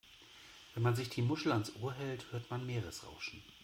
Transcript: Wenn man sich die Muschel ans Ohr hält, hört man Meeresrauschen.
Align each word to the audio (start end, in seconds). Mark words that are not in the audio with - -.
Wenn 0.73 0.81
man 0.81 0.95
sich 0.95 1.11
die 1.11 1.21
Muschel 1.21 1.51
ans 1.51 1.75
Ohr 1.75 1.93
hält, 1.93 2.31
hört 2.31 2.49
man 2.49 2.65
Meeresrauschen. 2.65 3.43